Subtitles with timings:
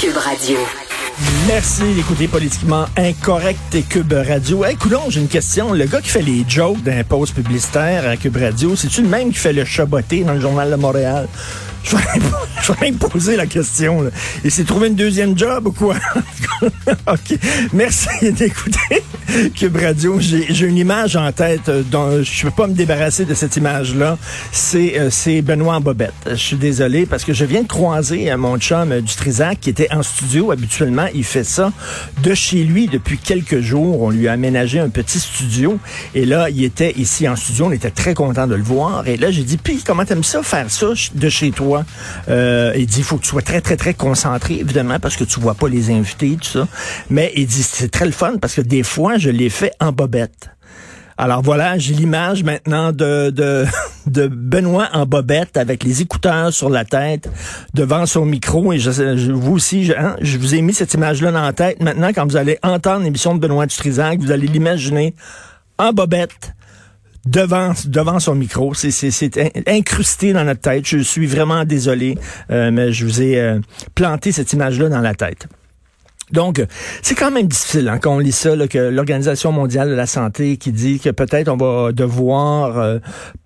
[0.00, 0.56] Cube Radio.
[1.46, 4.64] Merci d'écouter Politiquement Incorrect et Cube Radio.
[4.64, 5.72] Hey, coudonc, j'ai une question.
[5.72, 9.30] Le gars qui fait les jokes d'un poste publicitaire à Cube Radio, c'est-tu le même
[9.30, 11.28] qui fait le chaboté dans le Journal de Montréal?
[11.84, 12.02] Je vais,
[12.62, 14.02] je vais même poser la question.
[14.02, 14.10] Là.
[14.44, 15.96] Il s'est trouvé une deuxième job ou quoi?
[17.06, 17.38] OK.
[17.72, 19.02] Merci d'écouter
[19.54, 20.18] Cube Radio.
[20.20, 23.56] J'ai une image en tête euh, dont je ne peux pas me débarrasser de cette
[23.56, 24.18] image-là.
[24.50, 26.12] C'est euh, Benoît en bobette.
[26.28, 29.60] Je suis désolé parce que je viens de croiser euh, mon chum euh, du Trisac
[29.60, 30.50] qui était en studio.
[30.50, 31.72] Habituellement, il fait ça
[32.22, 34.02] de chez lui depuis quelques jours.
[34.02, 35.78] On lui a aménagé un petit studio.
[36.14, 37.66] Et là, il était ici en studio.
[37.66, 39.06] On était très content de le voir.
[39.06, 41.84] Et là, j'ai dit, puis comment t'aimes ça faire ça de chez toi?
[42.28, 45.40] Il dit, il faut que tu sois très, très, très concentré, évidemment, parce que tu
[45.40, 46.36] vois pas les invités,
[47.10, 49.92] Mais il dit, c'est très le fun parce que des fois, je l'ai fait en
[49.92, 50.50] bobette.
[51.18, 53.64] Alors voilà, j'ai l'image maintenant de,
[54.06, 57.28] Benoît en bobette avec les écouteurs sur la tête
[57.74, 58.72] devant son micro.
[58.72, 61.80] Et vous aussi, je, hein, je vous ai mis cette image-là dans la tête.
[61.82, 65.14] Maintenant, quand vous allez entendre l'émission de Benoît Dutrisac, vous allez l'imaginer
[65.78, 66.54] en bobette
[67.26, 68.74] devant devant son micro.
[68.74, 70.86] C'est c'est c'est in- incrusté dans notre tête.
[70.86, 72.18] Je suis vraiment désolé,
[72.50, 73.60] euh, mais je vous ai euh,
[73.94, 75.46] planté cette image-là dans la tête.
[76.32, 76.64] Donc,
[77.02, 80.56] c'est quand même difficile hein, quand on lit ça, que l'Organisation mondiale de la santé
[80.56, 82.98] qui dit que peut-être on va devoir euh,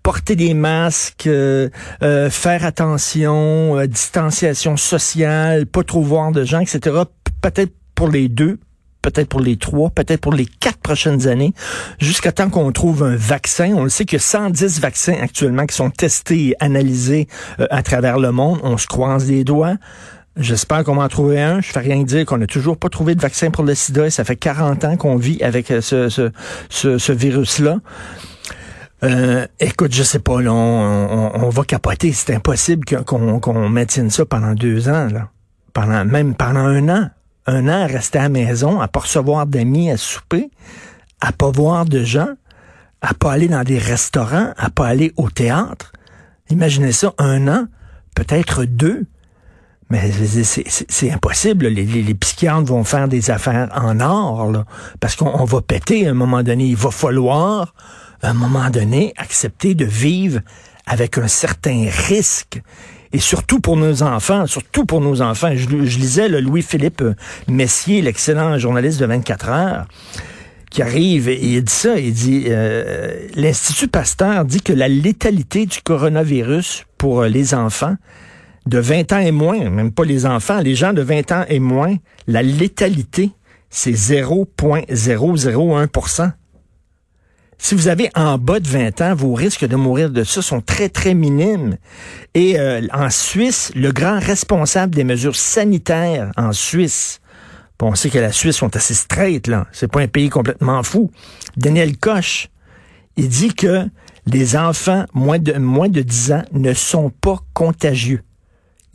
[0.03, 1.69] porter des masques, euh,
[2.03, 7.03] euh, faire attention, distanciation sociale, pas trop voir de gens, etc.
[7.43, 8.59] Peut-être pour les deux,
[9.03, 11.55] peut-être pour les trois, peut-être pour les quatre prochaines années,
[11.99, 13.73] jusqu'à temps qu'on trouve un vaccin.
[13.75, 17.27] On le sait qu'il y a 110 vaccins actuellement qui sont testés et analysés
[17.71, 18.61] à travers le monde.
[18.63, 19.77] On se croise les doigts.
[20.37, 21.61] J'espère qu'on va en trouver un.
[21.61, 24.23] Je fais rien dire qu'on n'a toujours pas trouvé de vaccin pour le sida ça
[24.25, 26.31] fait 40 ans qu'on vit avec euh, ce, ce,
[26.99, 27.79] ce, virus-là.
[29.03, 32.13] Euh, écoute, je sais pas, là, on, on- on va capoter.
[32.13, 35.29] C'est impossible qu'on qu'on maintienne ça pendant deux ans, là.
[35.73, 37.11] Pendant, même pendant un an.
[37.47, 40.51] Un an à rester à la maison, à pas recevoir d'amis à souper,
[41.21, 42.31] à pas voir de gens,
[43.03, 45.93] à pas aller dans des restaurants, à pas aller au théâtre.
[46.51, 47.67] Imaginez ça, un an,
[48.17, 49.05] peut-être deux.
[49.89, 51.69] Mais c'est- impossible.
[51.69, 54.65] Les, les- psychiatres vont faire des affaires en or,
[55.01, 56.65] parce qu'on on va péter à un moment donné.
[56.67, 57.73] Il va falloir,
[58.23, 60.41] à un moment donné, accepter de vivre
[60.87, 62.61] avec un certain risque.
[63.13, 65.53] Et surtout pour nos enfants, surtout pour nos enfants.
[65.55, 67.05] Je, je lisais le Louis-Philippe
[67.49, 69.87] Messier, l'excellent journaliste de 24 heures,
[70.71, 75.65] qui arrive et il dit ça, il dit euh, l'Institut Pasteur dit que la létalité
[75.65, 77.95] du coronavirus pour euh, les enfants
[78.67, 81.61] de 20 ans et moins, même pas les enfants, les gens de 20 ans et
[81.61, 81.97] moins,
[82.27, 83.31] la létalité,
[83.71, 86.33] c'est 0,001%
[87.59, 90.61] si vous avez en bas de 20 ans, vos risques de mourir de ça sont
[90.61, 91.79] très, très minimes.
[92.35, 97.21] Et euh, en Suisse, le grand responsable des mesures sanitaires en Suisse,
[97.79, 99.67] Bon, on sait que la Suisse sont assez straight, là.
[99.71, 101.11] C'est pas un pays complètement fou.
[101.59, 102.49] Daniel Koch,
[103.19, 103.85] il dit que
[104.25, 108.23] les enfants moins de, moins de 10 ans ne sont pas contagieux.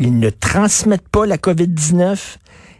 [0.03, 2.17] Ils ne transmettent pas la COVID-19.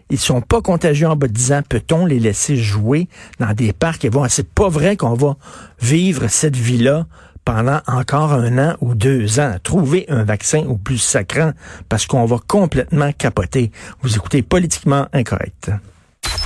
[0.09, 1.61] Ils sont pas contagieux en bas de 10 ans.
[1.69, 3.07] Peut-on les laisser jouer
[3.39, 4.29] dans des parcs et voir?
[4.31, 5.37] C'est pas vrai qu'on va
[5.79, 7.05] vivre cette vie-là
[7.45, 9.55] pendant encore un an ou deux ans.
[9.61, 11.51] Trouver un vaccin au plus sacrant
[11.89, 13.71] parce qu'on va complètement capoter.
[14.01, 15.69] Vous écoutez politiquement incorrect.